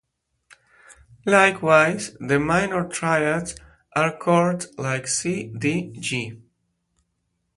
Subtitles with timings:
[1.27, 3.55] Likewise, the minor triads
[3.95, 6.41] are chords like C-D-G.